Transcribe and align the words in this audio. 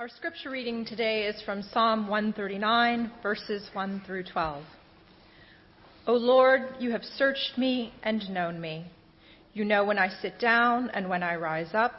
Our 0.00 0.08
scripture 0.08 0.48
reading 0.48 0.86
today 0.86 1.26
is 1.26 1.42
from 1.42 1.62
Psalm 1.62 2.08
139, 2.08 3.12
verses 3.22 3.68
1 3.74 4.00
through 4.06 4.24
12. 4.32 4.64
O 6.06 6.14
Lord, 6.14 6.62
you 6.78 6.90
have 6.92 7.04
searched 7.04 7.58
me 7.58 7.92
and 8.02 8.30
known 8.30 8.58
me. 8.62 8.86
You 9.52 9.66
know 9.66 9.84
when 9.84 9.98
I 9.98 10.08
sit 10.08 10.40
down 10.40 10.88
and 10.94 11.10
when 11.10 11.22
I 11.22 11.34
rise 11.34 11.74
up. 11.74 11.92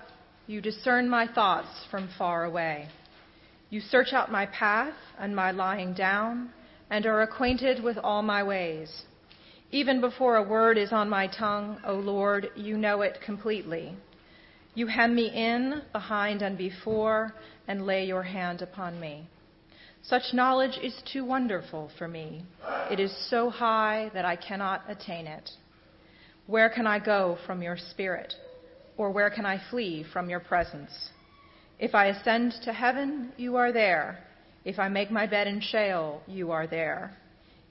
You 0.48 0.62
discern 0.62 1.10
my 1.10 1.28
thoughts 1.28 1.68
from 1.92 2.10
far 2.18 2.46
away. 2.46 2.88
You 3.70 3.82
search 3.82 4.14
out 4.14 4.32
my 4.32 4.48
path 4.48 4.96
and 5.20 5.36
my 5.36 5.52
lying 5.52 5.94
down, 5.94 6.50
and 6.90 7.06
are 7.06 7.22
acquainted 7.22 7.84
with 7.84 8.00
all 8.00 8.24
my 8.24 8.42
ways. 8.42 9.04
Even 9.70 10.02
before 10.02 10.38
a 10.38 10.50
word 10.50 10.80
is 10.80 10.92
on 10.92 11.08
my 11.08 11.28
tongue, 11.28 11.78
O 11.86 11.94
Lord, 11.94 12.50
you 12.56 12.78
know 12.78 13.04
it 13.04 13.20
completely. 13.24 13.96
You 14.74 14.88
hem 14.88 15.16
me 15.16 15.28
in, 15.28 15.82
behind 15.92 16.42
and 16.42 16.58
before, 16.58 17.34
and 17.68 17.86
lay 17.86 18.06
your 18.06 18.24
hand 18.24 18.62
upon 18.62 19.00
me. 19.00 19.28
Such 20.04 20.34
knowledge 20.34 20.78
is 20.82 20.96
too 21.12 21.26
wonderful 21.26 21.92
for 21.98 22.08
me. 22.08 22.44
It 22.90 23.00
is 23.00 23.16
so 23.30 23.50
high 23.50 24.10
that 24.14 24.26
I 24.26 24.36
cannot 24.36 24.84
attain 24.90 25.28
it. 25.28 25.50
Where 26.48 26.70
can 26.70 26.88
I 26.88 27.00
go 27.00 27.38
from 27.46 27.62
your 27.62 27.78
spirit? 27.78 28.34
Or 28.98 29.12
where 29.12 29.30
can 29.30 29.46
I 29.46 29.62
flee 29.70 30.06
from 30.12 30.30
your 30.30 30.40
presence? 30.40 30.92
If 31.78 31.94
I 31.94 32.08
ascend 32.08 32.54
to 32.64 32.72
heaven, 32.72 33.34
you 33.38 33.58
are 33.58 33.72
there. 33.72 34.20
If 34.64 34.80
I 34.80 34.88
make 34.88 35.12
my 35.12 35.28
bed 35.28 35.48
in 35.48 35.60
Sheol, 35.60 36.22
you 36.28 36.52
are 36.52 36.68
there. 36.68 37.18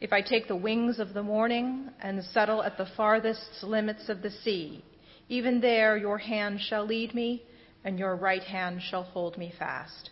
If 0.01 0.13
I 0.13 0.21
take 0.21 0.49
the 0.49 0.57
wings 0.57 0.99
of 0.99 1.15
the 1.15 1.23
morning 1.23 1.91
and 2.03 2.23
settle 2.25 2.63
at 2.63 2.77
the 2.77 2.89
farthest 2.97 3.63
limits 3.63 4.09
of 4.09 4.23
the 4.23 4.31
sea, 4.31 4.85
even 5.31 5.61
there 5.61 5.97
your 5.97 6.19
hand 6.19 6.61
shall 6.61 6.85
lead 6.85 7.15
me, 7.15 7.43
and 7.85 7.99
your 7.99 8.17
right 8.17 8.43
hand 8.43 8.83
shall 8.83 9.05
hold 9.05 9.39
me 9.39 9.55
fast. 9.59 10.11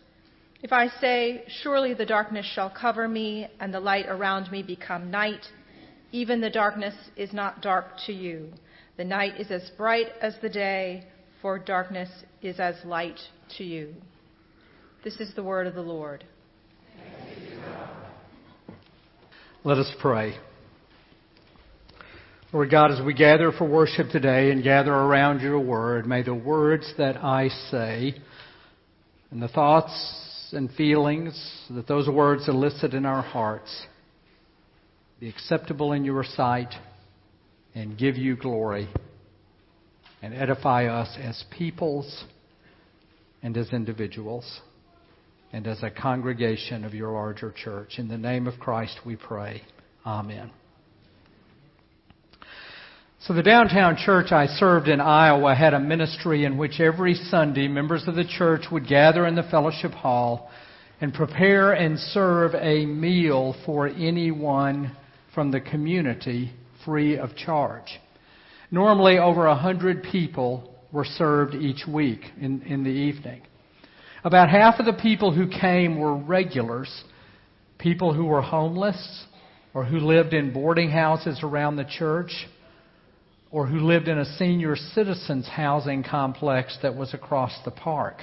If 0.63 0.73
I 0.73 0.89
say, 1.01 1.45
Surely 1.63 1.93
the 1.93 2.07
darkness 2.07 2.47
shall 2.47 2.71
cover 2.71 3.09
me, 3.09 3.49
and 3.61 3.75
the 3.75 3.81
light 3.81 4.07
around 4.09 4.51
me 4.51 4.63
become 4.63 5.11
night, 5.11 5.45
even 6.13 6.41
the 6.41 6.49
darkness 6.49 6.95
is 7.17 7.33
not 7.33 7.61
dark 7.61 7.87
to 8.07 8.13
you. 8.13 8.53
The 8.97 9.05
night 9.05 9.41
is 9.41 9.51
as 9.51 9.71
bright 9.77 10.07
as 10.23 10.37
the 10.41 10.49
day, 10.49 11.05
for 11.43 11.59
darkness 11.59 12.09
is 12.41 12.61
as 12.61 12.77
light 12.85 13.19
to 13.59 13.65
you. 13.65 13.95
This 15.03 15.17
is 15.17 15.35
the 15.35 15.43
word 15.43 15.67
of 15.67 15.75
the 15.75 15.83
Lord. 15.83 16.25
Let 19.65 19.79
us 19.79 19.93
pray. 20.01 20.39
Lord 22.51 22.71
God, 22.71 22.93
as 22.93 23.05
we 23.05 23.13
gather 23.13 23.53
for 23.53 23.69
worship 23.69 24.09
today 24.09 24.51
and 24.51 24.63
gather 24.63 24.93
around 24.93 25.43
your 25.43 25.61
word, 25.61 26.07
may 26.07 26.23
the 26.23 26.35
words 26.35 26.91
that 26.97 27.23
I 27.23 27.49
say 27.71 28.15
and 29.31 29.43
the 29.43 29.49
thoughts 29.49 30.49
and 30.53 30.71
feelings 30.73 31.39
that 31.69 31.87
those 31.87 32.09
words 32.09 32.49
elicit 32.49 32.95
in 32.95 33.05
our 33.05 33.21
hearts 33.21 33.87
be 35.21 35.29
acceptable 35.29 35.93
in 35.93 36.07
your 36.07 36.25
sight 36.25 36.73
and 37.75 37.99
give 37.99 38.17
you 38.17 38.35
glory 38.35 38.89
and 40.23 40.33
edify 40.33 40.87
us 40.87 41.19
as 41.21 41.45
peoples 41.51 42.25
and 43.43 43.59
as 43.59 43.75
individuals 43.75 44.61
and 45.53 45.67
as 45.67 45.83
a 45.83 45.91
congregation 45.91 46.83
of 46.83 46.95
your 46.95 47.13
larger 47.13 47.53
church. 47.53 47.99
In 47.99 48.09
the 48.09 48.17
name 48.17 48.47
of 48.47 48.59
Christ 48.59 49.01
we 49.05 49.17
pray. 49.17 49.61
Amen. 50.07 50.51
So 53.23 53.35
the 53.35 53.43
downtown 53.43 53.97
church 53.97 54.31
I 54.31 54.47
served 54.47 54.87
in 54.87 55.01
Iowa 55.01 55.53
had 55.53 55.75
a 55.75 55.81
ministry 55.81 56.45
in 56.45 56.57
which 56.57 56.79
every 56.79 57.15
Sunday 57.15 57.67
members 57.67 58.07
of 58.07 58.15
the 58.15 58.25
church 58.25 58.67
would 58.71 58.87
gather 58.87 59.27
in 59.27 59.35
the 59.35 59.43
fellowship 59.43 59.91
hall 59.91 60.51
and 61.01 61.13
prepare 61.13 61.73
and 61.73 61.99
serve 61.99 62.55
a 62.55 62.87
meal 62.87 63.57
for 63.67 63.89
anyone 63.89 64.97
from 65.35 65.51
the 65.51 65.61
community 65.61 66.53
free 66.85 67.19
of 67.19 67.35
charge. 67.35 67.99
Normally 68.71 69.19
over 69.19 69.47
a 69.47 69.57
hundred 69.57 70.05
people 70.05 70.77
were 70.93 71.05
served 71.05 71.57
each 71.57 71.89
week 71.89 72.21
in, 72.41 72.63
in 72.63 72.85
the 72.85 72.91
evening. 72.91 73.43
About 74.23 74.49
half 74.49 74.79
of 74.79 74.87
the 74.87 74.93
people 74.93 75.35
who 75.35 75.49
came 75.49 75.99
were 75.99 76.17
regulars, 76.17 77.03
people 77.79 78.15
who 78.15 78.27
were 78.27 78.43
homeless 78.43 79.25
or 79.75 79.85
who 79.85 79.99
lived 79.99 80.35
in 80.35 80.53
boarding 80.53 80.89
houses 80.89 81.41
around 81.43 81.75
the 81.75 81.85
church 81.85 82.31
or 83.51 83.67
who 83.67 83.81
lived 83.81 84.09
in 84.09 84.19
a 84.19 84.37
senior 84.37 84.77
citizens 84.77 85.49
housing 85.49 86.03
complex 86.03 86.79
that 86.83 86.95
was 86.95 87.15
across 87.15 87.53
the 87.65 87.71
park. 87.71 88.23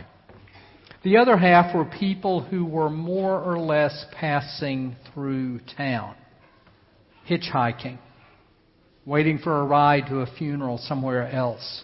The 1.04 1.18
other 1.18 1.38
half 1.38 1.76
were 1.76 1.86
people 1.86 2.42
who 2.42 2.66
were 2.66 2.90
more 2.90 3.40
or 3.42 3.58
less 3.60 4.06
passing 4.14 4.96
through 5.14 5.60
town, 5.78 6.16
hitchhiking, 7.30 8.00
waiting 9.06 9.38
for 9.38 9.60
a 9.60 9.66
ride 9.66 10.08
to 10.08 10.22
a 10.22 10.36
funeral 10.38 10.78
somewhere 10.80 11.30
else 11.30 11.84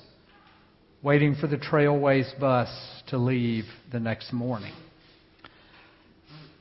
waiting 1.04 1.36
for 1.36 1.48
the 1.48 1.58
Trailways 1.58 2.32
bus 2.40 2.70
to 3.08 3.18
leave 3.18 3.66
the 3.92 4.00
next 4.00 4.32
morning. 4.32 4.74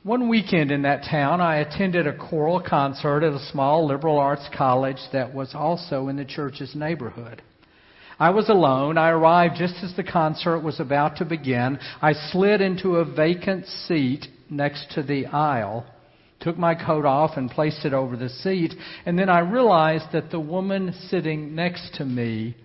One 0.03 0.29
weekend 0.29 0.71
in 0.71 0.81
that 0.81 1.03
town, 1.03 1.41
I 1.41 1.57
attended 1.57 2.07
a 2.07 2.17
choral 2.17 2.59
concert 2.59 3.23
at 3.23 3.33
a 3.33 3.51
small 3.51 3.85
liberal 3.85 4.17
arts 4.17 4.49
college 4.57 4.97
that 5.13 5.31
was 5.31 5.53
also 5.53 6.07
in 6.07 6.15
the 6.15 6.25
church's 6.25 6.73
neighborhood. 6.73 7.43
I 8.19 8.31
was 8.31 8.49
alone. 8.49 8.97
I 8.97 9.09
arrived 9.09 9.57
just 9.57 9.75
as 9.83 9.95
the 9.95 10.03
concert 10.03 10.61
was 10.61 10.79
about 10.79 11.17
to 11.17 11.25
begin. 11.25 11.77
I 12.01 12.13
slid 12.13 12.61
into 12.61 12.95
a 12.95 13.05
vacant 13.05 13.67
seat 13.67 14.25
next 14.49 14.89
to 14.95 15.03
the 15.03 15.27
aisle, 15.27 15.85
took 16.39 16.57
my 16.57 16.73
coat 16.73 17.05
off 17.05 17.37
and 17.37 17.51
placed 17.51 17.85
it 17.85 17.93
over 17.93 18.17
the 18.17 18.29
seat, 18.29 18.73
and 19.05 19.19
then 19.19 19.29
I 19.29 19.39
realized 19.41 20.05
that 20.13 20.31
the 20.31 20.39
woman 20.39 20.95
sitting 21.09 21.53
next 21.53 21.93
to 21.95 22.05
me 22.05 22.57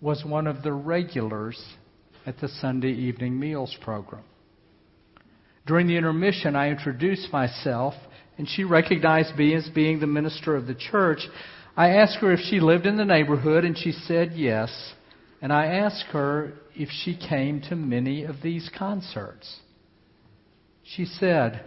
was 0.00 0.24
one 0.24 0.48
of 0.48 0.64
the 0.64 0.72
regulars 0.72 1.64
at 2.26 2.40
the 2.40 2.48
Sunday 2.48 2.92
evening 2.92 3.38
meals 3.38 3.76
program. 3.82 4.24
During 5.66 5.86
the 5.86 5.96
intermission, 5.96 6.56
I 6.56 6.70
introduced 6.70 7.32
myself, 7.32 7.94
and 8.38 8.48
she 8.48 8.64
recognized 8.64 9.36
me 9.36 9.54
as 9.54 9.68
being 9.70 10.00
the 10.00 10.06
minister 10.06 10.56
of 10.56 10.66
the 10.66 10.74
church. 10.74 11.20
I 11.76 11.90
asked 11.90 12.16
her 12.16 12.32
if 12.32 12.40
she 12.40 12.60
lived 12.60 12.86
in 12.86 12.96
the 12.96 13.04
neighborhood, 13.04 13.64
and 13.64 13.76
she 13.76 13.92
said 13.92 14.32
yes. 14.34 14.94
And 15.40 15.52
I 15.52 15.66
asked 15.66 16.06
her 16.12 16.54
if 16.74 16.88
she 16.90 17.16
came 17.16 17.60
to 17.62 17.76
many 17.76 18.24
of 18.24 18.42
these 18.42 18.70
concerts. 18.76 19.60
She 20.82 21.04
said, 21.04 21.64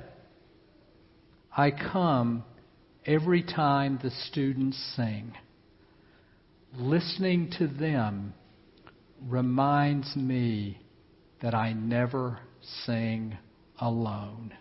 I 1.55 1.71
come 1.71 2.43
every 3.05 3.43
time 3.43 3.99
the 4.01 4.11
students 4.11 4.77
sing 4.95 5.33
listening 6.77 7.51
to 7.57 7.67
them 7.67 8.33
reminds 9.27 10.15
me 10.15 10.79
that 11.41 11.53
I 11.53 11.73
never 11.73 12.39
sing 12.85 13.37
alone. 13.79 14.53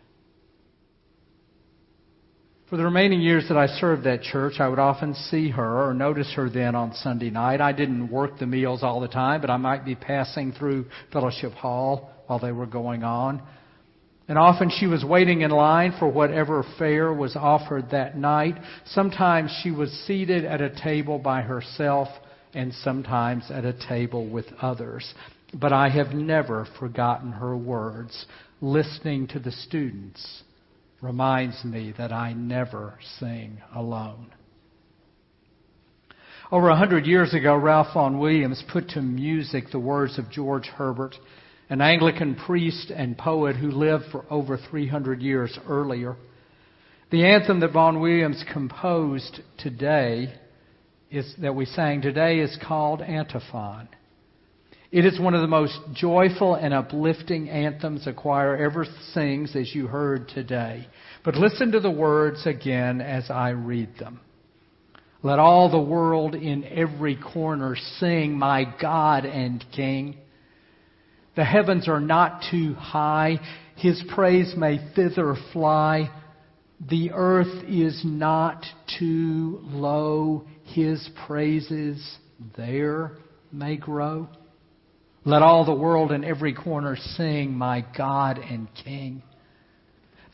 For 2.70 2.78
the 2.78 2.84
remaining 2.84 3.20
years 3.20 3.46
that 3.48 3.58
I 3.58 3.66
served 3.66 4.04
that 4.04 4.22
church, 4.22 4.54
I 4.58 4.68
would 4.68 4.78
often 4.78 5.14
see 5.14 5.50
her 5.50 5.88
or 5.88 5.94
notice 5.94 6.32
her 6.34 6.48
then 6.48 6.74
on 6.74 6.94
Sunday 6.94 7.30
night. 7.30 7.60
I 7.60 7.72
didn't 7.72 8.10
work 8.10 8.38
the 8.38 8.46
meals 8.46 8.82
all 8.82 9.00
the 9.00 9.08
time, 9.08 9.40
but 9.40 9.50
I 9.50 9.58
might 9.58 9.84
be 9.84 9.94
passing 9.94 10.52
through 10.52 10.86
Fellowship 11.12 11.52
Hall 11.52 12.10
while 12.26 12.38
they 12.38 12.52
were 12.52 12.66
going 12.66 13.04
on. 13.04 13.42
And 14.26 14.38
often 14.38 14.70
she 14.70 14.86
was 14.86 15.04
waiting 15.04 15.42
in 15.42 15.50
line 15.50 15.94
for 15.98 16.08
whatever 16.08 16.64
fare 16.78 17.12
was 17.12 17.36
offered 17.36 17.90
that 17.90 18.16
night. 18.16 18.56
Sometimes 18.86 19.56
she 19.62 19.70
was 19.70 19.90
seated 20.06 20.46
at 20.46 20.62
a 20.62 20.70
table 20.82 21.18
by 21.18 21.42
herself 21.42 22.08
and 22.54 22.72
sometimes 22.82 23.50
at 23.50 23.64
a 23.66 23.74
table 23.88 24.28
with 24.28 24.46
others. 24.62 25.12
But 25.52 25.72
I 25.72 25.90
have 25.90 26.14
never 26.14 26.66
forgotten 26.78 27.32
her 27.32 27.56
words. 27.56 28.24
Listening 28.60 29.26
to 29.28 29.38
the 29.38 29.52
students 29.52 30.42
reminds 31.00 31.64
me 31.64 31.92
that 31.98 32.12
I 32.12 32.32
never 32.32 32.98
sing 33.18 33.60
alone. 33.74 34.32
Over 36.50 36.68
a 36.68 36.76
hundred 36.76 37.06
years 37.06 37.34
ago, 37.34 37.56
Ralph 37.56 37.88
Vaughan 37.94 38.18
Williams 38.18 38.62
put 38.72 38.90
to 38.90 39.02
music 39.02 39.64
the 39.70 39.78
words 39.78 40.18
of 40.18 40.30
George 40.30 40.66
Herbert 40.66 41.16
an 41.70 41.80
Anglican 41.80 42.34
priest 42.34 42.90
and 42.94 43.16
poet 43.16 43.56
who 43.56 43.70
lived 43.70 44.04
for 44.12 44.24
over 44.30 44.58
300 44.70 45.22
years 45.22 45.58
earlier. 45.68 46.16
The 47.10 47.24
anthem 47.24 47.60
that 47.60 47.72
Vaughan 47.72 48.00
Williams 48.00 48.44
composed 48.52 49.40
today 49.58 50.34
is, 51.10 51.34
that 51.40 51.54
we 51.54 51.64
sang 51.64 52.02
today 52.02 52.40
is 52.40 52.58
called 52.66 53.00
Antiphon. 53.00 53.88
It 54.92 55.04
is 55.04 55.18
one 55.18 55.34
of 55.34 55.40
the 55.40 55.46
most 55.46 55.78
joyful 55.92 56.54
and 56.54 56.72
uplifting 56.72 57.48
anthems 57.48 58.06
a 58.06 58.12
choir 58.12 58.56
ever 58.56 58.86
sings, 59.12 59.56
as 59.56 59.74
you 59.74 59.86
heard 59.86 60.28
today. 60.28 60.86
But 61.24 61.36
listen 61.36 61.72
to 61.72 61.80
the 61.80 61.90
words 61.90 62.46
again 62.46 63.00
as 63.00 63.30
I 63.30 63.50
read 63.50 63.98
them. 63.98 64.20
Let 65.22 65.38
all 65.38 65.70
the 65.70 65.80
world 65.80 66.34
in 66.34 66.64
every 66.64 67.16
corner 67.16 67.76
sing, 67.98 68.38
My 68.38 68.66
God 68.80 69.24
and 69.24 69.64
King. 69.74 70.18
The 71.34 71.44
heavens 71.44 71.88
are 71.88 72.00
not 72.00 72.44
too 72.50 72.74
high. 72.74 73.40
His 73.76 74.02
praise 74.14 74.54
may 74.56 74.78
thither 74.94 75.34
fly. 75.52 76.10
The 76.88 77.10
earth 77.12 77.64
is 77.66 78.02
not 78.04 78.64
too 78.98 79.60
low. 79.62 80.44
His 80.64 81.08
praises 81.26 82.18
there 82.56 83.12
may 83.50 83.76
grow. 83.76 84.28
Let 85.24 85.42
all 85.42 85.64
the 85.64 85.74
world 85.74 86.12
in 86.12 86.24
every 86.24 86.52
corner 86.52 86.96
sing, 87.16 87.54
my 87.54 87.84
God 87.96 88.38
and 88.38 88.68
King. 88.84 89.22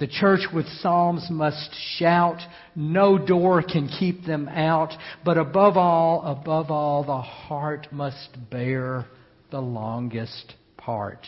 The 0.01 0.09
church 0.09 0.41
with 0.53 0.67
psalms 0.81 1.29
must 1.31 1.71
shout. 1.99 2.41
No 2.75 3.19
door 3.19 3.63
can 3.63 3.87
keep 3.87 4.25
them 4.25 4.49
out. 4.49 4.93
But 5.25 5.37
above 5.37 5.77
all, 5.77 6.23
above 6.23 6.71
all, 6.71 7.05
the 7.05 7.21
heart 7.21 7.89
must 7.93 8.31
bear 8.51 9.05
the 9.51 9.61
longest 9.61 10.55
part. 10.79 11.27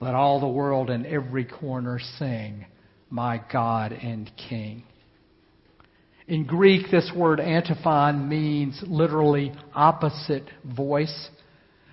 Let 0.00 0.14
all 0.14 0.40
the 0.40 0.48
world 0.48 0.90
in 0.90 1.06
every 1.06 1.44
corner 1.44 2.00
sing, 2.18 2.66
my 3.08 3.40
God 3.50 3.92
and 3.92 4.30
King. 4.48 4.82
In 6.26 6.44
Greek, 6.44 6.90
this 6.90 7.10
word 7.16 7.38
antiphon 7.38 8.28
means 8.28 8.82
literally 8.86 9.52
opposite 9.72 10.50
voice. 10.64 11.30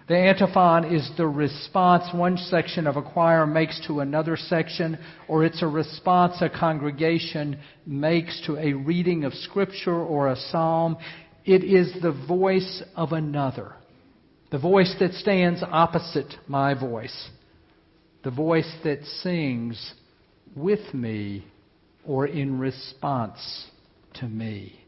The 0.05 0.17
antiphon 0.17 0.83
is 0.93 1.09
the 1.15 1.27
response 1.27 2.13
one 2.13 2.35
section 2.35 2.87
of 2.87 2.97
a 2.97 3.01
choir 3.01 3.47
makes 3.47 3.79
to 3.87 4.01
another 4.01 4.35
section, 4.35 4.97
or 5.29 5.45
it's 5.45 5.61
a 5.61 5.67
response 5.67 6.41
a 6.41 6.49
congregation 6.49 7.57
makes 7.85 8.41
to 8.45 8.57
a 8.57 8.73
reading 8.73 9.23
of 9.23 9.33
Scripture 9.33 9.95
or 9.95 10.27
a 10.27 10.35
psalm. 10.35 10.97
It 11.45 11.63
is 11.63 11.93
the 12.01 12.11
voice 12.11 12.83
of 12.97 13.13
another, 13.13 13.75
the 14.51 14.59
voice 14.59 14.93
that 14.99 15.13
stands 15.13 15.63
opposite 15.63 16.33
my 16.47 16.73
voice, 16.73 17.29
the 18.25 18.31
voice 18.31 18.71
that 18.83 19.05
sings 19.05 19.93
with 20.53 20.93
me 20.93 21.47
or 22.05 22.27
in 22.27 22.59
response 22.59 23.67
to 24.15 24.27
me. 24.27 24.81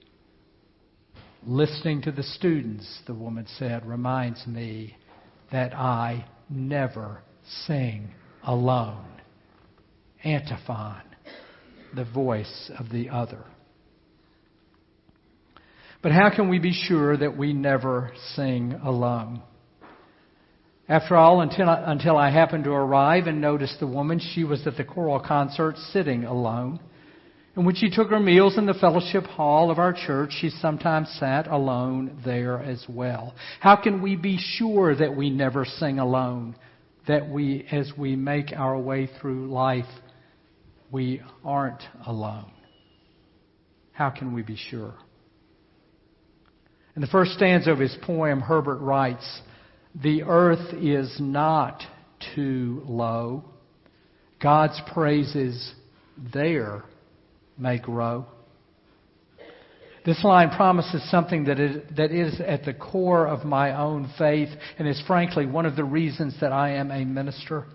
Listening 1.48 2.02
to 2.02 2.12
the 2.12 2.24
students, 2.24 3.00
the 3.08 3.14
woman 3.14 3.46
said, 3.58 3.86
reminds 3.86 4.46
me 4.46 4.98
that 5.56 5.74
I 5.74 6.26
never 6.50 7.22
sing 7.66 8.14
alone. 8.44 9.08
Antiphon, 10.22 11.02
the 11.96 12.04
voice 12.04 12.70
of 12.78 12.90
the 12.90 13.10
other. 13.10 13.46
But 16.02 16.12
how 16.12 16.30
can 16.36 16.50
we 16.50 16.60
be 16.60 16.74
sure 16.74 17.16
that 17.16 17.38
we 17.38 17.54
never 17.54 18.12
sing 18.36 18.74
alone? 18.84 19.44
After 20.90 21.16
all, 21.16 21.40
until 21.40 21.70
I, 21.70 21.90
until 21.90 22.18
I 22.18 22.32
happened 22.32 22.66
to 22.66 22.72
arrive 22.72 23.28
and 23.28 23.40
noticed 23.40 23.80
the 23.80 23.88
woman, 23.88 24.20
she 24.20 24.44
was 24.44 24.68
at 24.68 24.76
the 24.76 24.84
choral 24.84 25.22
concert 25.22 25.78
sitting 25.94 26.26
alone. 26.26 26.82
And 27.56 27.66
when 27.66 27.76
she 27.76 27.90
took 27.90 28.10
her 28.10 28.20
meals 28.20 28.58
in 28.58 28.66
the 28.66 28.74
fellowship 28.74 29.24
hall 29.24 29.72
of 29.72 29.80
our 29.80 29.94
church, 29.94 30.32
she 30.40 30.50
sometimes 30.50 31.10
sat 31.20 31.48
alone 31.48 32.22
there 32.26 32.60
as 32.62 32.84
well. 32.90 33.34
How 33.62 33.78
can 33.78 34.02
we 34.02 34.18
be 34.18 34.38
sure 34.38 34.94
that 34.94 35.16
we 35.16 35.30
never 35.30 35.64
sing 35.64 36.00
alone? 36.00 36.56
That 37.08 37.30
we, 37.30 37.66
as 37.72 37.94
we 37.98 38.18
make 38.18 38.52
our 38.52 38.78
way 38.78 39.08
through 39.22 39.48
life, 39.48 39.86
we 40.92 41.22
aren't 41.46 41.82
alone? 42.06 42.52
How 43.94 44.10
can 44.10 44.34
we 44.34 44.42
be 44.42 44.58
sure? 44.58 44.94
In 46.98 47.02
the 47.02 47.08
first 47.08 47.32
stanza 47.34 47.72
of 47.72 47.80
his 47.80 47.96
poem, 48.02 48.42
Herbert 48.42 48.80
writes, 48.80 49.42
The 50.02 50.24
earth 50.24 50.74
is 50.74 51.16
not 51.22 51.84
too 52.36 52.84
low. 52.86 53.46
God's 54.42 54.82
praises 54.94 55.74
there 56.34 56.84
may 57.58 57.80
grow. 57.80 58.26
This 60.06 60.24
line 60.24 60.52
promises 60.52 61.10
something 61.10 61.46
that 61.46 61.60
is, 61.60 61.82
that 61.98 62.12
is 62.12 62.40
at 62.40 62.64
the 62.64 62.76
core 62.76 63.26
of 63.28 63.44
my 63.44 63.76
own 63.76 64.12
faith 64.20 64.50
and 64.78 64.88
is 64.88 65.02
frankly 65.08 65.48
one 65.48 65.66
of 65.66 65.76
the 65.76 65.84
reasons 65.84 66.36
that 66.42 66.52
I 66.52 66.74
am 66.74 66.92
a 66.92 67.04
minister. 67.04 67.66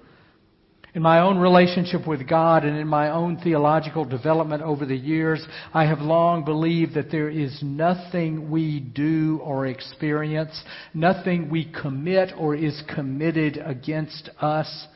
In 0.95 1.03
my 1.03 1.21
own 1.21 1.39
relationship 1.39 2.07
with 2.07 2.29
God 2.29 2.65
and 2.65 2.77
in 2.77 2.87
my 2.87 3.11
own 3.11 3.37
theological 3.39 4.05
development 4.05 4.63
over 4.63 4.87
the 4.87 4.97
years, 4.97 5.45
I 5.73 5.87
have 5.87 6.01
long 6.01 6.45
believed 6.45 6.95
that 6.95 7.11
there 7.11 7.31
is 7.31 7.61
nothing 7.63 8.51
we 8.51 8.81
do 8.81 9.41
or 9.43 9.67
experience, 9.67 10.61
nothing 10.95 11.49
we 11.49 11.73
commit 11.81 12.33
or 12.37 12.57
is 12.57 12.81
committed 12.93 13.61
against 13.65 14.31
us 14.41 14.87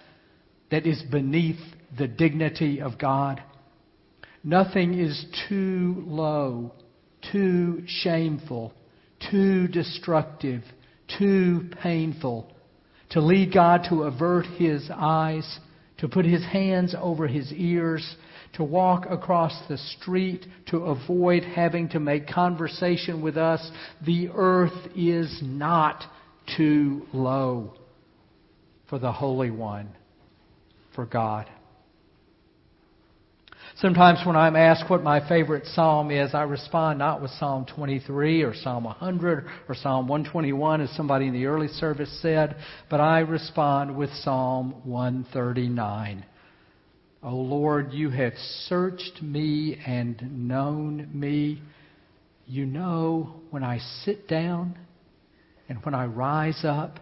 that 0.71 0.87
is 0.87 1.03
beneath 1.11 1.61
the 1.97 2.09
dignity 2.09 2.81
of 2.81 2.99
God. 2.99 3.43
Nothing 4.44 4.99
is 4.99 5.25
too 5.49 6.05
low, 6.06 6.73
too 7.32 7.82
shameful, 7.87 8.75
too 9.31 9.67
destructive, 9.69 10.62
too 11.19 11.70
painful 11.82 12.55
to 13.11 13.20
lead 13.20 13.55
God 13.55 13.87
to 13.88 14.02
avert 14.02 14.44
his 14.44 14.91
eyes, 14.93 15.61
to 15.99 16.08
put 16.08 16.25
his 16.25 16.44
hands 16.44 16.94
over 16.99 17.29
his 17.29 17.52
ears, 17.52 18.17
to 18.55 18.64
walk 18.64 19.06
across 19.08 19.56
the 19.69 19.79
street, 19.79 20.44
to 20.67 20.79
avoid 20.79 21.44
having 21.44 21.88
to 21.90 22.00
make 22.00 22.26
conversation 22.26 23.23
with 23.23 23.37
us. 23.37 23.70
The 24.05 24.31
earth 24.35 24.90
is 24.97 25.40
not 25.43 26.05
too 26.56 27.06
low 27.12 27.75
for 28.90 28.99
the 28.99 29.12
Holy 29.12 29.50
One, 29.50 29.90
for 30.94 31.06
God. 31.06 31.49
Sometimes 33.79 34.21
when 34.25 34.37
I'm 34.37 34.55
asked 34.55 34.88
what 34.88 35.03
my 35.03 35.29
favorite 35.29 35.67
psalm 35.67 36.12
is, 36.12 36.32
I 36.32 36.43
respond 36.43 37.00
not 37.00 37.21
with 37.21 37.32
Psalm 37.32 37.67
23 37.75 38.43
or 38.43 38.55
Psalm 38.55 38.85
100 38.85 39.47
or 39.69 39.75
Psalm 39.75 40.06
121, 40.06 40.81
as 40.81 40.91
somebody 40.91 41.26
in 41.26 41.32
the 41.32 41.47
early 41.47 41.67
service 41.67 42.21
said, 42.23 42.55
but 42.88 43.00
I 43.00 43.21
respond 43.21 43.97
with 43.97 44.11
Psalm 44.23 44.76
139. 44.85 46.25
O 47.25 47.29
oh 47.29 47.37
Lord, 47.37 47.93
you 47.93 48.11
have 48.11 48.35
searched 48.69 49.21
me 49.21 49.76
and 49.85 50.47
known 50.47 51.09
me. 51.12 51.61
You 52.47 52.67
know 52.67 53.41
when 53.50 53.65
I 53.65 53.79
sit 54.05 54.29
down 54.29 54.79
and 55.69 55.85
when 55.85 55.94
I 55.97 56.05
rise 56.05 56.61
up. 56.62 57.00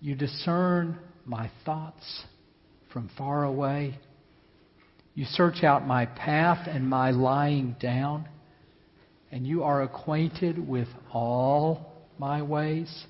You 0.00 0.14
discern 0.14 0.98
my 1.24 1.50
thoughts 1.64 2.24
from 2.92 3.08
far 3.16 3.44
away. 3.44 3.98
You 5.14 5.24
search 5.24 5.62
out 5.62 5.86
my 5.86 6.06
path 6.06 6.66
and 6.68 6.88
my 6.88 7.10
lying 7.10 7.76
down, 7.80 8.28
and 9.30 9.46
you 9.46 9.62
are 9.62 9.82
acquainted 9.82 10.68
with 10.68 10.88
all 11.12 11.92
my 12.18 12.42
ways. 12.42 13.06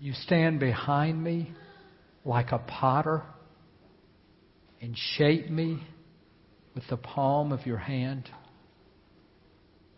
You 0.00 0.12
stand 0.12 0.58
behind 0.60 1.22
me 1.22 1.52
like 2.24 2.52
a 2.52 2.58
potter 2.58 3.22
and 4.80 4.96
shape 5.16 5.48
me 5.50 5.82
with 6.74 6.84
the 6.88 6.96
palm 6.96 7.52
of 7.52 7.66
your 7.66 7.78
hand. 7.78 8.28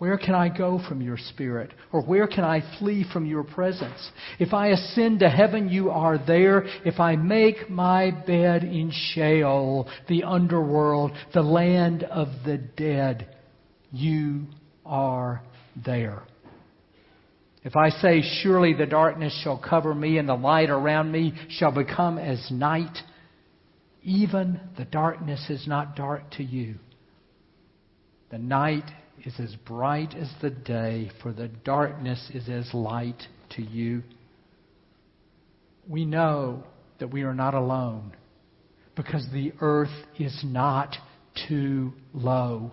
Where 0.01 0.17
can 0.17 0.35
I 0.35 0.49
go 0.49 0.81
from 0.89 1.03
your 1.03 1.19
spirit? 1.19 1.73
Or 1.93 2.01
where 2.01 2.27
can 2.27 2.43
I 2.43 2.63
flee 2.79 3.05
from 3.13 3.27
your 3.27 3.45
presence? 3.45 4.11
If 4.39 4.55
I 4.55 4.69
ascend 4.69 5.21
to 5.21 5.29
heaven, 5.29 5.69
you 5.69 5.91
are 5.91 6.17
there. 6.17 6.65
If 6.87 6.99
I 6.99 7.17
make 7.17 7.69
my 7.69 8.11
bed 8.11 8.65
in 8.65 8.91
Sheol, 8.91 9.87
the 10.09 10.23
underworld, 10.23 11.13
the 11.35 11.43
land 11.43 12.05
of 12.05 12.29
the 12.47 12.57
dead, 12.57 13.29
you 13.93 14.47
are 14.87 15.43
there. 15.85 16.23
If 17.63 17.77
I 17.77 17.91
say, 17.91 18.23
Surely 18.43 18.73
the 18.73 18.87
darkness 18.87 19.39
shall 19.45 19.59
cover 19.59 19.95
me, 19.95 20.17
and 20.17 20.27
the 20.27 20.35
light 20.35 20.71
around 20.71 21.13
me 21.13 21.35
shall 21.51 21.73
become 21.73 22.17
as 22.17 22.51
night, 22.51 22.97
even 24.03 24.61
the 24.79 24.87
darkness 24.87 25.45
is 25.51 25.69
not 25.69 25.95
dark 25.95 26.23
to 26.39 26.43
you. 26.43 26.77
The 28.31 28.39
night 28.39 28.85
is 29.25 29.35
as 29.39 29.55
bright 29.67 30.15
as 30.15 30.31
the 30.41 30.51
day, 30.51 31.11
for 31.23 31.33
the 31.33 31.49
darkness 31.49 32.31
is 32.35 32.49
as 32.49 32.73
light 32.75 33.23
to 33.51 33.63
you. 33.63 34.03
We 35.89 36.05
know 36.05 36.65
that 36.99 37.09
we 37.09 37.23
are 37.23 37.35
not 37.35 37.55
alone 37.55 38.13
because 38.95 39.27
the 39.33 39.53
earth 39.61 40.07
is 40.19 40.39
not 40.45 40.97
too 41.49 41.93
low. 42.13 42.73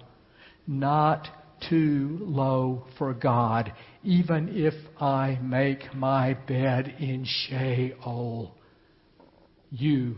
Not 0.67 1.27
too 1.69 2.19
low 2.21 2.85
for 2.97 3.13
God, 3.13 3.71
even 4.03 4.49
if 4.51 4.73
I 5.01 5.39
make 5.41 5.93
my 5.93 6.33
bed 6.33 6.95
in 6.99 7.25
Sheol. 7.25 8.53
You 9.71 10.17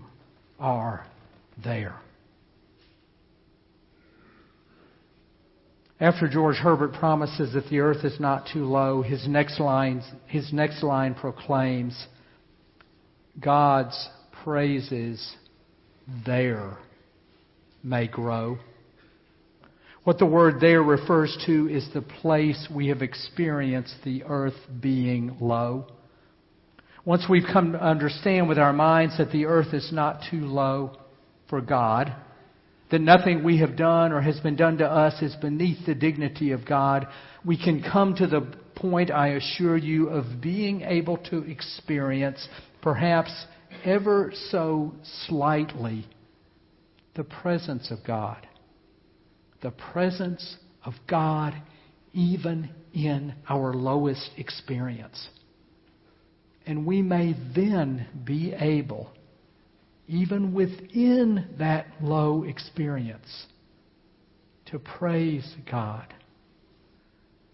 are 0.60 1.06
there. 1.64 2.02
After 6.02 6.30
George 6.30 6.56
Herbert 6.56 6.94
promises 6.94 7.54
that 7.54 7.68
the 7.70 7.80
earth 7.80 8.06
is 8.06 8.20
not 8.22 8.48
too 8.54 8.64
low, 8.64 9.02
his 9.02 9.28
next 9.28 9.60
line, 9.60 10.02
his 10.28 10.54
next 10.54 10.82
line 10.82 11.14
proclaims, 11.14 12.08
God's 13.38 14.10
praises 14.44 15.36
there 16.26 16.78
may 17.84 18.08
grow. 18.08 18.60
What 20.06 20.20
the 20.20 20.26
word 20.26 20.62
there 20.62 20.82
refers 20.82 21.38
to 21.46 21.68
is 21.70 21.88
the 21.94 22.02
place 22.02 22.70
we 22.74 22.88
have 22.88 23.02
experienced 23.02 23.96
the 24.06 24.24
earth 24.24 24.56
being 24.80 25.36
low. 25.42 25.88
Once 27.04 27.26
we've 27.30 27.44
come 27.52 27.74
to 27.74 27.84
understand 27.84 28.48
with 28.48 28.58
our 28.58 28.74
minds 28.74 29.18
that 29.18 29.32
the 29.32 29.46
earth 29.46 29.74
is 29.74 29.92
not 29.92 30.22
too 30.32 30.46
low 30.46 30.98
for 31.50 31.60
God, 31.60 32.16
that 32.92 33.02
nothing 33.02 33.44
we 33.44 33.60
have 33.60 33.76
done 33.76 34.12
or 34.12 34.22
has 34.22 34.40
been 34.40 34.56
done 34.56 34.78
to 34.78 34.86
us 34.86 35.22
is 35.22 35.36
beneath 35.36 35.86
the 35.86 35.96
dignity 35.96 36.52
of 36.52 36.66
God, 36.66 37.08
we 37.46 37.58
can 37.58 37.84
come 37.84 38.16
to 38.16 38.28
the 38.28 38.42
point, 38.76 39.12
I 39.12 39.30
assure 39.30 39.78
you, 39.78 40.10
of 40.10 40.42
being 40.42 40.82
able 40.82 41.18
to 41.30 41.40
experience, 41.44 42.48
perhaps 42.82 43.32
ever 43.84 44.32
so 44.50 44.96
slightly, 45.28 46.06
the 47.16 47.24
presence 47.24 47.92
of 47.92 48.00
God. 48.06 48.48
The 49.62 49.72
presence 49.72 50.58
of 50.86 50.94
God 51.08 51.54
even 52.14 52.70
in 52.94 53.36
our 53.48 53.74
lowest 53.74 54.32
experience. 54.38 55.30
And 56.66 56.86
we 56.86 57.02
may 57.02 57.36
then 57.56 58.08
be 58.24 58.54
able, 58.54 59.12
even 60.10 60.54
within 60.56 61.48
that 61.60 61.86
low 62.02 62.44
experience, 62.44 63.46
to 64.66 64.80
praise 64.80 65.56
God. 65.70 66.12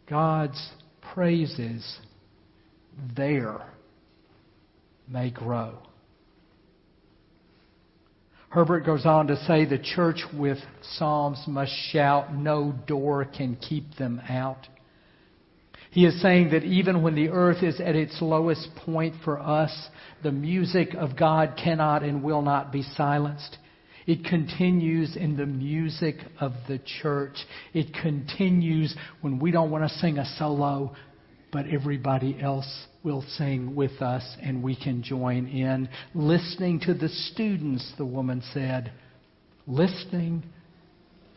God's 0.09 0.71
praises 1.13 1.99
there 3.15 3.61
may 5.07 5.31
grow. 5.31 5.79
Herbert 8.49 8.85
goes 8.85 9.05
on 9.05 9.27
to 9.27 9.35
say 9.45 9.65
the 9.65 9.77
church 9.77 10.23
with 10.33 10.59
psalms 10.81 11.43
must 11.45 11.73
shout, 11.91 12.33
no 12.33 12.73
door 12.87 13.25
can 13.25 13.57
keep 13.57 13.95
them 13.97 14.21
out. 14.29 14.65
He 15.95 16.05
is 16.05 16.21
saying 16.21 16.49
that 16.49 16.65
even 16.65 17.03
when 17.03 17.15
the 17.15 17.29
earth 17.29 17.63
is 17.63 17.79
at 17.79 17.95
its 17.95 18.21
lowest 18.21 18.67
point 18.75 19.15
for 19.23 19.39
us, 19.39 19.71
the 20.23 20.31
music 20.33 20.93
of 20.93 21.15
God 21.15 21.53
cannot 21.55 22.03
and 22.03 22.21
will 22.21 22.41
not 22.41 22.69
be 22.69 22.83
silenced. 22.97 23.57
It 24.05 24.25
continues 24.25 25.15
in 25.15 25.37
the 25.37 25.45
music 25.45 26.17
of 26.41 26.51
the 26.67 26.81
church. 27.01 27.37
It 27.73 27.93
continues 27.93 28.93
when 29.21 29.39
we 29.39 29.51
don't 29.51 29.71
want 29.71 29.89
to 29.89 29.97
sing 29.99 30.17
a 30.17 30.25
solo, 30.37 30.93
but 31.53 31.67
everybody 31.67 32.41
else 32.41 32.87
will 33.01 33.23
sing 33.37 33.73
with 33.73 34.01
us 34.01 34.35
and 34.41 34.61
we 34.61 34.75
can 34.75 35.01
join 35.01 35.47
in. 35.47 35.87
Listening 36.13 36.81
to 36.81 36.93
the 36.93 37.07
students, 37.07 37.93
the 37.97 38.05
woman 38.05 38.43
said, 38.53 38.91
listening 39.65 40.43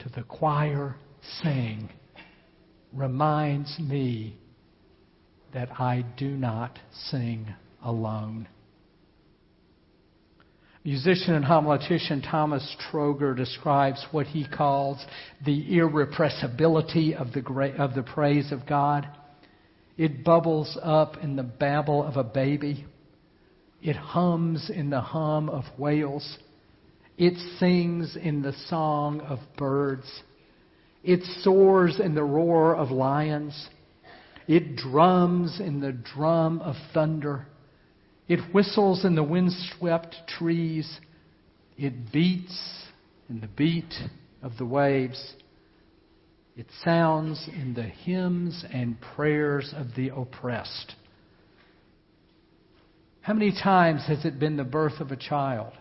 to 0.01 0.09
the 0.09 0.25
choir 0.25 0.97
sing 1.45 1.91
reminds 2.93 3.79
me 3.79 4.37
that 5.55 5.81
I 5.81 6.05
do 6.17 6.29
not 6.29 6.79
sing 7.11 7.55
alone. 7.83 8.49
Musician 10.85 11.35
and 11.35 11.45
homiletician 11.45 12.23
Thomas 12.31 12.77
Troeger 12.91 13.37
describes 13.37 14.07
what 14.11 14.27
he 14.27 14.47
calls 14.47 15.05
the 15.45 15.77
irrepressibility 15.77 17.15
of 17.15 17.33
the, 17.33 17.75
of 17.79 17.95
the 17.95 18.03
praise 18.03 18.53
of 18.53 18.67
God. 18.67 19.07
It 19.97 20.25
bubbles 20.25 20.79
up 20.83 21.19
in 21.23 21.37
the 21.37 21.43
babble 21.43 22.05
of 22.05 22.17
a 22.17 22.25
baby. 22.25 22.87
It 23.83 23.97
hums 23.97 24.71
in 24.71 24.91
the 24.91 25.01
hum 25.01 25.49
of 25.49 25.65
whales. 25.77 26.39
It 27.19 27.35
sings 27.59 28.17
in 28.17 28.43
the 28.43 28.55
song 28.69 29.21
of 29.23 29.41
birds. 29.57 30.07
It 31.03 31.21
soars 31.43 32.01
in 32.01 32.15
the 32.15 32.25
roar 32.25 32.77
of 32.77 32.91
lions. 32.91 33.69
It 34.49 34.77
drums 34.77 35.61
in 35.61 35.81
the 35.81 35.93
drum 35.93 36.61
of 36.63 36.75
thunder. 36.95 37.47
It 38.29 38.41
whistles 38.55 39.05
in 39.05 39.15
the 39.15 39.23
windswept 39.23 40.17
trees. 40.27 41.01
It 41.77 42.11
beats 42.11 42.87
in 43.29 43.41
the 43.41 43.47
beat 43.47 43.95
of 44.43 44.57
the 44.57 44.65
waves. 44.65 45.35
It 46.57 46.67
sounds 46.83 47.47
in 47.53 47.75
the 47.75 47.83
hymns 47.83 48.65
and 48.73 48.97
prayers 49.15 49.75
of 49.77 49.95
the 49.95 50.09
oppressed. 50.17 50.95
How 53.21 53.35
many 53.35 53.53
times 53.53 54.07
has 54.07 54.25
it 54.25 54.41
been 54.41 54.57
the 54.57 54.65
birth 54.65 54.99
of 55.01 55.13
a 55.13 55.17
child 55.17 55.75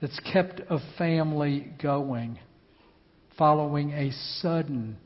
that's 0.00 0.18
kept 0.32 0.60
a 0.68 0.80
family 0.98 1.68
going 1.80 2.40
following 3.38 3.92
a 3.92 4.10
sudden, 4.40 4.96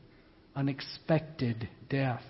unexpected 0.55 1.69
death? 1.87 2.23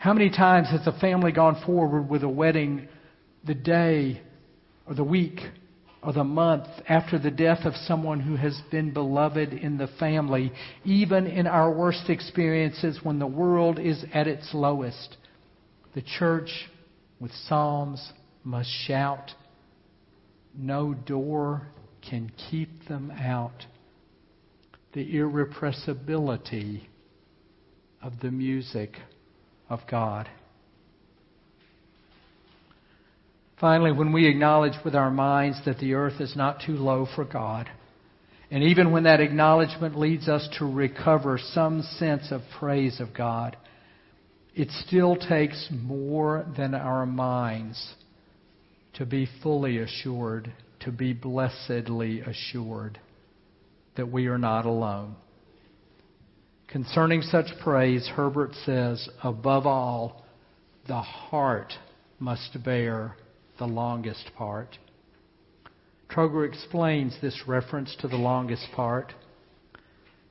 How 0.00 0.14
many 0.14 0.30
times 0.30 0.70
has 0.70 0.86
a 0.86 0.98
family 0.98 1.30
gone 1.30 1.62
forward 1.66 2.08
with 2.08 2.22
a 2.22 2.28
wedding 2.28 2.88
the 3.44 3.54
day 3.54 4.22
or 4.86 4.94
the 4.94 5.04
week 5.04 5.40
or 6.02 6.14
the 6.14 6.24
month 6.24 6.68
after 6.88 7.18
the 7.18 7.30
death 7.30 7.66
of 7.66 7.74
someone 7.86 8.18
who 8.18 8.34
has 8.36 8.58
been 8.70 8.94
beloved 8.94 9.52
in 9.52 9.76
the 9.76 9.88
family, 9.98 10.52
even 10.86 11.26
in 11.26 11.46
our 11.46 11.70
worst 11.70 12.08
experiences 12.08 13.00
when 13.02 13.18
the 13.18 13.26
world 13.26 13.78
is 13.78 14.02
at 14.14 14.26
its 14.26 14.54
lowest? 14.54 15.18
The 15.94 16.00
church 16.00 16.48
with 17.20 17.32
psalms 17.46 18.14
must 18.42 18.70
shout, 18.70 19.32
No 20.56 20.94
door 20.94 21.68
can 22.08 22.32
keep 22.50 22.88
them 22.88 23.10
out. 23.10 23.66
The 24.94 25.18
irrepressibility 25.18 26.88
of 28.02 28.20
the 28.20 28.30
music 28.30 28.92
of 29.70 29.80
God. 29.90 30.28
Finally, 33.60 33.92
when 33.92 34.12
we 34.12 34.26
acknowledge 34.26 34.72
with 34.84 34.94
our 34.94 35.10
minds 35.10 35.60
that 35.64 35.78
the 35.78 35.94
earth 35.94 36.20
is 36.20 36.34
not 36.34 36.62
too 36.64 36.72
low 36.72 37.06
for 37.14 37.24
God, 37.24 37.68
and 38.50 38.64
even 38.64 38.90
when 38.90 39.04
that 39.04 39.20
acknowledgement 39.20 39.98
leads 39.98 40.28
us 40.28 40.48
to 40.58 40.64
recover 40.64 41.38
some 41.38 41.82
sense 41.82 42.32
of 42.32 42.40
praise 42.58 43.00
of 43.00 43.14
God, 43.14 43.56
it 44.54 44.68
still 44.86 45.14
takes 45.14 45.68
more 45.70 46.44
than 46.56 46.74
our 46.74 47.06
minds 47.06 47.94
to 48.94 49.06
be 49.06 49.28
fully 49.42 49.78
assured, 49.78 50.52
to 50.80 50.90
be 50.90 51.12
blessedly 51.12 52.20
assured 52.20 52.98
that 53.96 54.10
we 54.10 54.26
are 54.26 54.38
not 54.38 54.66
alone. 54.66 55.14
Concerning 56.70 57.20
such 57.20 57.46
praise, 57.60 58.08
Herbert 58.14 58.54
says, 58.64 59.08
above 59.24 59.66
all, 59.66 60.24
the 60.86 61.00
heart 61.00 61.72
must 62.20 62.62
bear 62.64 63.16
the 63.58 63.66
longest 63.66 64.30
part. 64.36 64.78
Troeger 66.08 66.46
explains 66.46 67.16
this 67.20 67.42
reference 67.48 67.96
to 68.00 68.06
the 68.06 68.16
longest 68.16 68.68
part. 68.72 69.12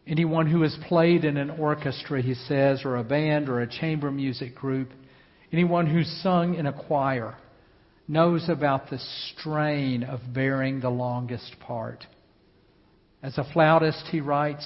Anyone 0.08 0.48
who 0.48 0.62
has 0.62 0.78
played 0.88 1.26
in 1.26 1.36
an 1.36 1.50
orchestra, 1.50 2.22
he 2.22 2.36
says, 2.36 2.86
or 2.86 2.96
a 2.96 3.04
band 3.04 3.50
or 3.50 3.60
a 3.60 3.68
chamber 3.68 4.10
music 4.10 4.56
group, 4.56 4.92
anyone 5.52 5.88
who's 5.88 6.22
sung 6.24 6.56
in 6.56 6.68
a 6.68 6.88
choir, 6.88 7.36
knows 8.08 8.48
about 8.48 8.90
the 8.90 9.00
strain 9.28 10.04
of 10.04 10.22
bearing 10.34 10.80
the 10.80 10.90
longest 10.90 11.58
part. 11.60 12.06
As 13.22 13.38
a 13.38 13.44
flautist, 13.52 14.08
he 14.10 14.22
writes, 14.22 14.66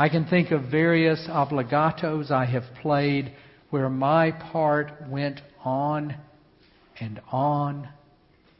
I 0.00 0.08
can 0.08 0.26
think 0.26 0.52
of 0.52 0.70
various 0.70 1.26
obligatos 1.28 2.30
I 2.30 2.44
have 2.44 2.62
played 2.82 3.32
where 3.70 3.88
my 3.88 4.30
part 4.30 4.92
went 5.08 5.40
on 5.64 6.14
and 7.00 7.20
on 7.32 7.88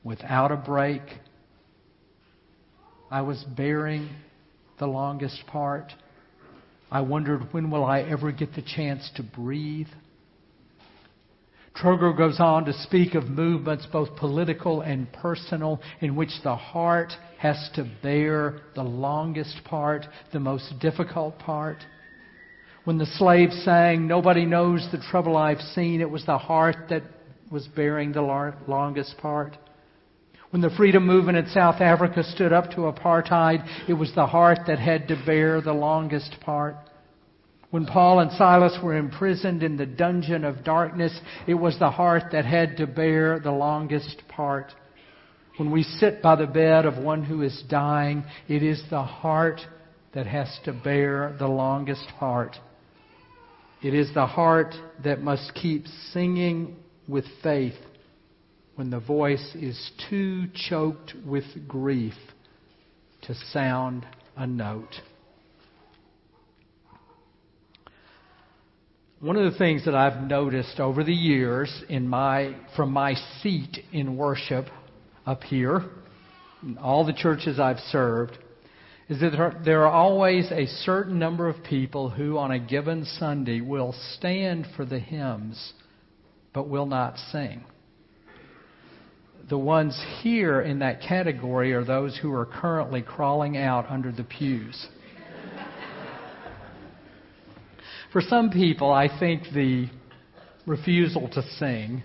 without 0.03 0.51
a 0.51 0.57
break. 0.57 1.03
I 3.09 3.23
was 3.23 3.45
bearing 3.57 4.09
the 4.81 4.89
longest 4.89 5.47
part. 5.47 5.93
I 6.91 7.03
wondered 7.03 7.53
when 7.53 7.71
will 7.71 7.85
I 7.85 8.01
ever 8.01 8.33
get 8.33 8.55
the 8.57 8.63
chance 8.63 9.09
to 9.15 9.23
breathe? 9.23 9.89
Troeger 11.77 12.17
goes 12.17 12.41
on 12.41 12.65
to 12.65 12.73
speak 12.73 13.15
of 13.15 13.29
movements, 13.29 13.87
both 13.93 14.17
political 14.17 14.81
and 14.81 15.13
personal, 15.13 15.81
in 16.01 16.17
which 16.17 16.33
the 16.43 16.57
heart 16.57 17.13
has 17.39 17.71
to 17.75 17.89
bear 18.03 18.61
the 18.75 18.83
longest 18.83 19.61
part, 19.65 20.05
the 20.33 20.41
most 20.41 20.79
difficult 20.81 21.39
part. 21.39 21.79
When 22.85 22.99
the 22.99 23.07
slave 23.07 23.51
sang, 23.65 24.07
Nobody 24.07 24.45
knows 24.45 24.87
the 24.91 24.99
trouble 25.11 25.37
I've 25.37 25.61
seen, 25.61 26.01
it 26.01 26.11
was 26.11 26.27
the 26.27 26.39
heart 26.39 26.89
that 26.91 27.03
was 27.51 27.67
bearing 27.69 28.13
the 28.13 28.23
longest 28.67 29.17
part. 29.19 29.57
When 30.51 30.63
the 30.63 30.71
freedom 30.71 31.07
movement 31.07 31.39
in 31.39 31.47
South 31.49 31.81
Africa 31.81 32.23
stood 32.23 32.53
up 32.53 32.71
to 32.71 32.91
apartheid, 32.91 33.89
it 33.89 33.93
was 33.93 34.15
the 34.15 34.27
heart 34.27 34.61
that 34.67 34.79
had 34.79 35.09
to 35.09 35.23
bear 35.27 35.61
the 35.61 35.75
longest 35.75 36.37
part. 36.41 36.77
When 37.71 37.85
Paul 37.85 38.21
and 38.21 38.33
Silas 38.33 38.79
were 38.83 38.97
imprisoned 38.97 39.63
in 39.63 39.77
the 39.77 39.85
dungeon 39.85 40.45
of 40.45 40.65
darkness, 40.65 41.19
it 41.47 41.55
was 41.55 41.79
the 41.79 41.91
heart 41.91 42.33
that 42.33 42.47
had 42.47 42.79
to 42.79 42.87
bear 42.87 43.39
the 43.39 43.53
longest 43.53 44.23
part. 44.29 44.73
When 45.59 45.73
we 45.73 45.83
sit 45.83 46.23
by 46.23 46.37
the 46.37 46.47
bed 46.47 46.87
of 46.87 46.99
one 46.99 47.25
who 47.25 47.43
is 47.43 47.65
dying, 47.69 48.23
it 48.47 48.63
is 48.63 48.81
the 48.91 49.03
heart 49.03 49.61
that 50.15 50.25
has 50.25 50.49
to 50.67 50.73
bear 50.73 51.35
the 51.37 51.49
longest 51.49 52.07
part. 52.17 52.55
It 53.83 53.93
is 53.93 54.15
the 54.15 54.27
heart 54.27 54.73
that 55.03 55.21
must 55.21 55.53
keep 55.57 55.87
singing 56.13 56.77
with 57.09 57.25
faith 57.43 57.75
when 58.77 58.91
the 58.91 59.01
voice 59.01 59.57
is 59.57 59.91
too 60.09 60.47
choked 60.55 61.15
with 61.27 61.45
grief 61.67 62.15
to 63.23 63.35
sound 63.53 64.07
a 64.37 64.47
note. 64.47 64.95
One 69.19 69.35
of 69.35 69.53
the 69.53 69.59
things 69.59 69.85
that 69.87 69.97
I've 69.97 70.23
noticed 70.23 70.79
over 70.79 71.03
the 71.03 71.13
years 71.13 71.83
in 71.89 72.07
my, 72.07 72.55
from 72.77 72.93
my 72.93 73.15
seat 73.43 73.79
in 73.93 74.17
worship 74.17 74.67
up 75.29 75.43
here, 75.43 75.85
all 76.81 77.05
the 77.05 77.13
churches 77.13 77.61
I've 77.61 77.81
served, 77.91 78.39
is 79.11 79.21
that 79.21 79.61
there 79.63 79.87
are 79.87 79.93
always 79.93 80.51
a 80.51 80.65
certain 80.67 81.19
number 81.19 81.49
of 81.49 81.63
people 81.63 82.09
who 82.09 82.39
on 82.39 82.51
a 82.51 82.59
given 82.59 83.05
Sunday 83.05 83.61
will 83.61 83.95
stand 84.15 84.67
for 84.75 84.87
the 84.87 84.99
hymns 84.99 85.75
but 86.55 86.67
will 86.67 86.87
not 86.87 87.19
sing. 87.31 87.63
The 89.51 89.59
ones 89.59 90.03
here 90.23 90.63
in 90.63 90.79
that 90.79 91.03
category 91.03 91.75
are 91.75 91.85
those 91.85 92.17
who 92.17 92.33
are 92.33 92.47
currently 92.47 93.03
crawling 93.03 93.59
out 93.59 93.85
under 93.91 94.11
the 94.11 94.25
pews. 94.25 94.89
For 98.15 98.23
some 98.23 98.49
people, 98.49 98.91
I 98.91 99.11
think 99.21 99.43
the 99.53 99.91
refusal 100.67 101.29
to 101.29 101.43
sing 101.59 102.03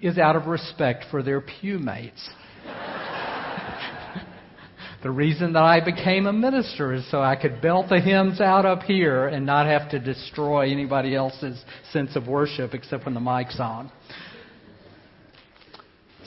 is 0.00 0.18
out 0.18 0.36
of 0.36 0.46
respect 0.46 1.06
for 1.10 1.22
their 1.22 1.40
pew 1.40 1.78
mates. 1.78 2.28
the 5.02 5.10
reason 5.10 5.52
that 5.54 5.62
I 5.62 5.84
became 5.84 6.26
a 6.26 6.32
minister 6.32 6.92
is 6.92 7.08
so 7.10 7.22
I 7.22 7.36
could 7.36 7.60
belt 7.60 7.88
the 7.88 8.00
hymns 8.00 8.40
out 8.40 8.66
up 8.66 8.82
here 8.82 9.26
and 9.26 9.46
not 9.46 9.66
have 9.66 9.90
to 9.90 9.98
destroy 9.98 10.70
anybody 10.70 11.14
else's 11.14 11.62
sense 11.92 12.16
of 12.16 12.26
worship 12.26 12.74
except 12.74 13.04
when 13.04 13.14
the 13.14 13.20
mic's 13.20 13.60
on. 13.60 13.90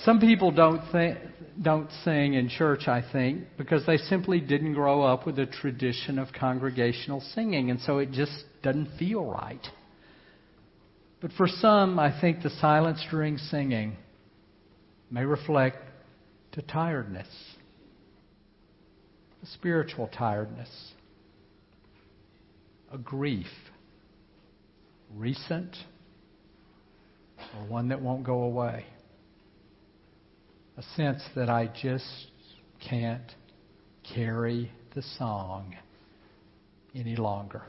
Some 0.03 0.19
people 0.19 0.51
don't 0.51 0.81
think, 0.91 1.17
don't 1.61 1.89
sing 2.03 2.35
in 2.35 2.49
church, 2.49 2.87
I 2.87 3.03
think, 3.11 3.45
because 3.57 3.85
they 3.85 3.97
simply 3.97 4.39
didn't 4.39 4.73
grow 4.73 5.01
up 5.01 5.25
with 5.25 5.39
a 5.39 5.47
tradition 5.47 6.19
of 6.19 6.27
congregational 6.31 7.21
singing, 7.33 7.71
and 7.71 7.79
so 7.81 7.97
it 7.97 8.11
just 8.11 8.45
doesn't 8.61 8.89
feel 8.99 9.25
right. 9.25 9.65
But 11.19 11.31
for 11.33 11.47
some, 11.47 11.97
I 11.99 12.19
think 12.21 12.43
the 12.43 12.49
silence 12.49 13.03
during 13.09 13.37
singing 13.37 13.97
may 15.09 15.25
reflect 15.25 15.77
to 16.53 16.61
tiredness, 16.61 17.27
a 19.41 19.45
spiritual 19.47 20.07
tiredness, 20.07 20.69
a 22.91 22.97
grief, 22.97 23.47
recent, 25.15 25.75
or 27.55 27.65
one 27.67 27.89
that 27.89 28.01
won't 28.01 28.23
go 28.23 28.43
away 28.43 28.85
a 30.77 30.83
sense 30.95 31.23
that 31.35 31.49
I 31.49 31.67
just 31.81 32.27
can't 32.87 33.33
carry 34.13 34.71
the 34.93 35.01
song 35.01 35.75
any 36.93 37.15
longer. 37.15 37.63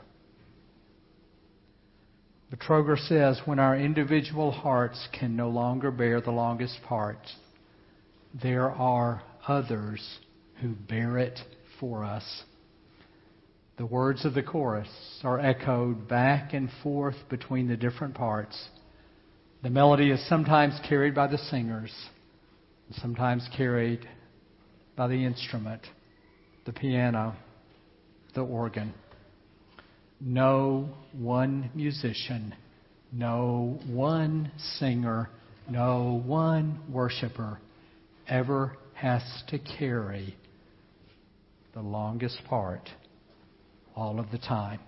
But 2.49 2.59
Troeger 2.59 2.97
says 2.97 3.41
when 3.45 3.59
our 3.59 3.77
individual 3.77 4.51
hearts 4.51 5.07
can 5.17 5.35
no 5.35 5.49
longer 5.49 5.91
bear 5.91 6.19
the 6.21 6.31
longest 6.31 6.79
part, 6.83 7.19
there 8.41 8.71
are 8.71 9.21
others 9.47 10.19
who 10.61 10.69
bear 10.69 11.17
it 11.17 11.39
for 11.79 12.03
us. 12.03 12.43
The 13.77 13.85
words 13.85 14.25
of 14.25 14.33
the 14.33 14.43
chorus 14.43 14.89
are 15.23 15.39
echoed 15.39 16.07
back 16.07 16.53
and 16.53 16.69
forth 16.83 17.15
between 17.29 17.67
the 17.67 17.77
different 17.77 18.15
parts. 18.15 18.67
The 19.63 19.69
melody 19.69 20.11
is 20.11 20.27
sometimes 20.27 20.79
carried 20.87 21.15
by 21.15 21.27
the 21.27 21.37
singers 21.37 21.93
sometimes 22.93 23.47
carried 23.55 24.07
by 24.95 25.07
the 25.07 25.25
instrument, 25.25 25.81
the 26.65 26.73
piano, 26.73 27.35
the 28.33 28.41
organ. 28.41 28.93
No 30.21 30.89
one 31.13 31.69
musician, 31.73 32.53
no 33.11 33.79
one 33.87 34.51
singer, 34.77 35.29
no 35.69 36.21
one 36.25 36.79
worshiper 36.89 37.59
ever 38.27 38.75
has 38.93 39.21
to 39.47 39.59
carry 39.59 40.35
the 41.73 41.81
longest 41.81 42.41
part 42.47 42.89
all 43.95 44.19
of 44.19 44.29
the 44.31 44.37
time. 44.37 44.79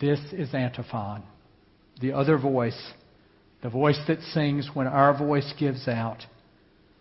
This 0.00 0.20
is 0.32 0.54
antiphon, 0.54 1.22
the 2.00 2.12
other 2.12 2.38
voice, 2.38 2.92
the 3.62 3.70
voice 3.70 3.98
that 4.08 4.20
sings 4.34 4.68
when 4.74 4.86
our 4.86 5.16
voice 5.16 5.52
gives 5.58 5.88
out 5.88 6.18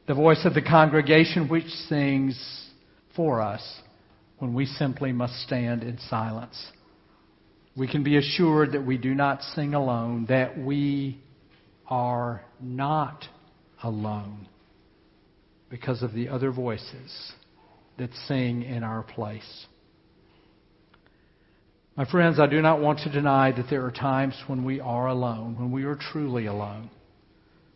the 0.07 0.13
voice 0.13 0.45
of 0.45 0.53
the 0.53 0.61
congregation 0.61 1.47
which 1.47 1.67
sings 1.87 2.69
for 3.15 3.41
us 3.41 3.61
when 4.39 4.53
we 4.53 4.65
simply 4.65 5.11
must 5.11 5.35
stand 5.41 5.83
in 5.83 5.97
silence. 6.09 6.71
We 7.75 7.87
can 7.87 8.03
be 8.03 8.17
assured 8.17 8.73
that 8.73 8.85
we 8.85 8.97
do 8.97 9.15
not 9.15 9.41
sing 9.55 9.73
alone, 9.73 10.25
that 10.29 10.57
we 10.57 11.21
are 11.87 12.43
not 12.59 13.25
alone 13.81 14.47
because 15.69 16.03
of 16.03 16.13
the 16.13 16.29
other 16.29 16.51
voices 16.51 17.33
that 17.97 18.09
sing 18.27 18.63
in 18.63 18.83
our 18.83 19.03
place. 19.03 19.65
My 21.95 22.05
friends, 22.05 22.39
I 22.39 22.47
do 22.47 22.61
not 22.61 22.81
want 22.81 22.99
to 22.99 23.11
deny 23.11 23.51
that 23.51 23.69
there 23.69 23.85
are 23.85 23.91
times 23.91 24.35
when 24.47 24.63
we 24.63 24.79
are 24.79 25.07
alone, 25.07 25.57
when 25.57 25.71
we 25.71 25.83
are 25.83 25.95
truly 25.95 26.45
alone 26.45 26.89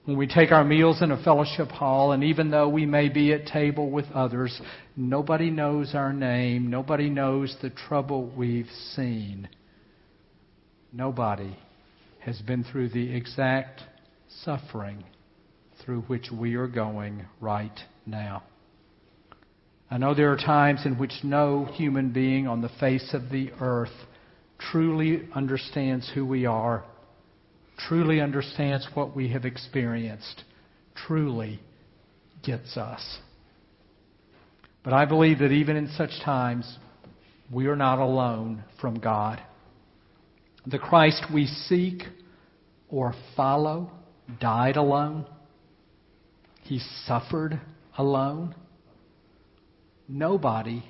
when 0.05 0.17
we 0.17 0.27
take 0.27 0.51
our 0.51 0.63
meals 0.63 1.01
in 1.01 1.11
a 1.11 1.23
fellowship 1.23 1.69
hall, 1.69 2.11
and 2.11 2.23
even 2.23 2.51
though 2.51 2.69
we 2.69 2.85
may 2.85 3.09
be 3.09 3.33
at 3.33 3.47
table 3.47 3.89
with 3.89 4.05
others, 4.13 4.61
nobody 4.95 5.49
knows 5.49 5.95
our 5.95 6.13
name, 6.13 6.69
nobody 6.69 7.09
knows 7.09 7.55
the 7.61 7.71
trouble 7.71 8.31
we've 8.37 8.69
seen. 8.95 9.49
Nobody 10.95 11.57
has 12.19 12.41
been 12.41 12.63
through 12.63 12.89
the 12.89 13.15
exact 13.15 13.81
suffering 14.43 15.03
through 15.83 16.01
which 16.03 16.31
we 16.31 16.55
are 16.55 16.67
going 16.67 17.25
right 17.41 17.77
now. 18.05 18.43
I 19.91 19.97
know 19.97 20.15
there 20.15 20.31
are 20.31 20.37
times 20.37 20.85
in 20.85 20.97
which 20.97 21.11
no 21.23 21.65
human 21.65 22.11
being 22.11 22.47
on 22.47 22.61
the 22.61 22.71
face 22.79 23.13
of 23.13 23.29
the 23.29 23.51
earth 23.59 23.93
truly 24.71 25.27
understands 25.35 26.09
who 26.15 26.25
we 26.25 26.45
are 26.45 26.85
truly 27.77 28.21
understands 28.21 28.87
what 28.93 29.15
we 29.15 29.29
have 29.29 29.45
experienced, 29.45 30.43
truly 30.95 31.59
gets 32.43 32.77
us. 32.77 33.19
But 34.83 34.93
I 34.93 35.05
believe 35.05 35.39
that 35.39 35.51
even 35.51 35.75
in 35.75 35.89
such 35.89 36.11
times, 36.23 36.77
we 37.51 37.67
are 37.67 37.75
not 37.75 37.99
alone 37.99 38.63
from 38.79 38.99
God. 38.99 39.41
The 40.67 40.79
Christ 40.79 41.25
we 41.31 41.45
seek 41.45 42.03
or 42.89 43.13
follow 43.35 43.91
died 44.39 44.77
alone. 44.77 45.25
He 46.63 46.79
suffered 47.05 47.61
alone. 47.97 48.55
Nobody 50.07 50.83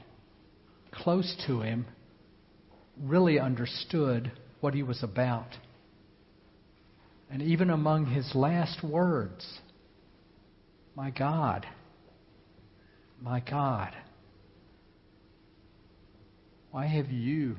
close 0.92 1.36
to 1.48 1.62
him 1.62 1.86
really 3.02 3.38
understood 3.38 4.32
what 4.62 4.74
he 4.74 4.84
was 4.84 5.04
about. 5.04 5.50
And 7.30 7.42
even 7.42 7.70
among 7.70 8.06
his 8.06 8.34
last 8.34 8.82
words, 8.82 9.60
my 10.96 11.10
God, 11.10 11.66
my 13.22 13.42
God, 13.42 13.94
why 16.72 16.86
have 16.86 17.12
you 17.12 17.58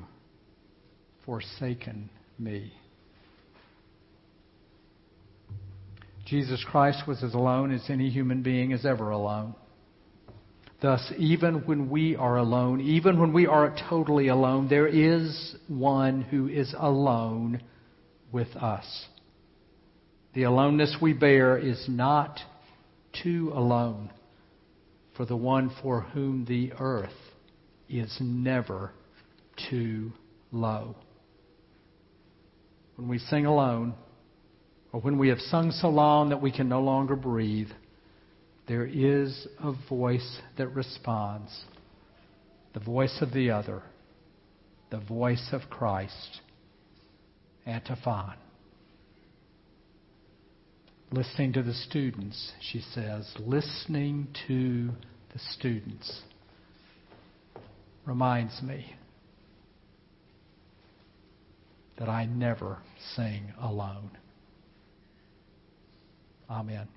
forsaken 1.27 2.09
me? 2.39 2.73
Jesus 6.25 6.65
Christ 6.67 7.03
was 7.07 7.23
as 7.23 7.33
alone 7.35 7.71
as 7.71 7.83
any 7.89 8.09
human 8.09 8.41
being 8.41 8.71
is 8.71 8.85
ever 8.85 9.11
alone. 9.11 9.53
Thus, 10.81 11.11
even 11.17 11.65
when 11.65 11.89
we 11.89 12.15
are 12.15 12.37
alone, 12.37 12.81
even 12.81 13.19
when 13.19 13.33
we 13.33 13.45
are 13.45 13.75
totally 13.89 14.29
alone, 14.29 14.67
there 14.69 14.87
is 14.87 15.55
one 15.67 16.21
who 16.21 16.47
is 16.47 16.73
alone 16.77 17.61
with 18.31 18.55
us. 18.55 19.05
The 20.33 20.43
aloneness 20.43 20.97
we 21.01 21.13
bear 21.13 21.57
is 21.57 21.83
not 21.89 22.39
too 23.23 23.51
alone 23.53 24.11
for 25.17 25.25
the 25.25 25.35
one 25.35 25.71
for 25.81 26.01
whom 26.01 26.45
the 26.45 26.71
earth 26.79 27.09
is 27.89 28.15
never 28.21 28.91
too 29.69 30.13
low. 30.51 30.95
When 32.97 33.07
we 33.07 33.19
sing 33.19 33.45
alone, 33.45 33.93
or 34.91 34.99
when 34.99 35.17
we 35.17 35.29
have 35.29 35.39
sung 35.39 35.71
so 35.71 35.87
long 35.87 36.29
that 36.29 36.41
we 36.41 36.51
can 36.51 36.67
no 36.67 36.81
longer 36.81 37.15
breathe, 37.15 37.69
there 38.67 38.85
is 38.85 39.47
a 39.63 39.73
voice 39.87 40.39
that 40.57 40.67
responds 40.69 41.65
the 42.73 42.79
voice 42.79 43.17
of 43.21 43.31
the 43.33 43.51
other, 43.51 43.81
the 44.89 44.99
voice 44.99 45.49
of 45.51 45.61
Christ. 45.69 46.41
Antiphon. 47.65 48.35
Listening 51.11 51.53
to 51.53 51.63
the 51.63 51.73
students, 51.73 52.53
she 52.61 52.81
says, 52.93 53.29
listening 53.39 54.27
to 54.47 54.89
the 55.33 55.39
students 55.53 56.21
reminds 58.05 58.61
me 58.61 58.96
that 61.97 62.09
I 62.09 62.25
never 62.25 62.77
sing 63.15 63.53
alone. 63.61 64.11
Amen. 66.49 66.87